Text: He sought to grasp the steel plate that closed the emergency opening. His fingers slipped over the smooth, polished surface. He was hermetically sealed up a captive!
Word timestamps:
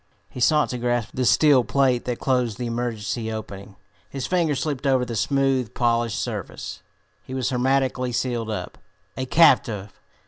He 0.31 0.39
sought 0.39 0.69
to 0.69 0.79
grasp 0.79 1.09
the 1.13 1.25
steel 1.27 1.63
plate 1.63 2.05
that 2.05 2.17
closed 2.19 2.57
the 2.57 2.65
emergency 2.65 3.31
opening. 3.31 3.75
His 4.09 4.25
fingers 4.25 4.59
slipped 4.61 4.87
over 4.87 5.05
the 5.05 5.15
smooth, 5.15 5.75
polished 5.75 6.17
surface. 6.19 6.81
He 7.23 7.35
was 7.35 7.51
hermetically 7.51 8.11
sealed 8.11 8.49
up 8.49 8.79
a 9.15 9.27
captive! 9.27 9.93